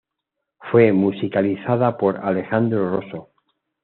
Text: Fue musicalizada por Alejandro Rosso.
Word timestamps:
Fue 0.71 0.91
musicalizada 0.93 1.95
por 1.99 2.17
Alejandro 2.25 2.89
Rosso. 2.89 3.29